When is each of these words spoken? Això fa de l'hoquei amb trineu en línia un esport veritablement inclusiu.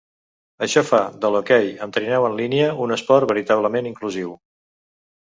Això 0.67 0.81
fa 0.91 1.01
de 1.25 1.31
l'hoquei 1.35 1.69
amb 1.87 1.95
trineu 1.99 2.27
en 2.31 2.39
línia 2.41 2.73
un 2.87 2.99
esport 2.99 3.33
veritablement 3.35 3.95
inclusiu. 3.95 4.39